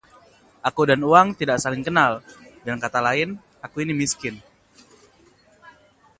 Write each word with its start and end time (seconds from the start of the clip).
Aku 0.69 0.81
dan 0.89 0.97
uang 1.09 1.27
tidak 1.39 1.57
saling 1.63 1.83
kenal. 1.87 2.11
Dengan 2.65 2.79
kata 2.85 2.97
lain, 3.07 3.29
aku 3.65 3.77
ini 3.85 3.93
miskin. 3.93 4.41